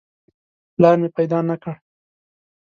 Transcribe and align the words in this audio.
پلار 0.75 0.95
مې 1.01 1.09
پیدا 1.17 1.39
نه 1.49 1.55
کړ. 1.61 1.73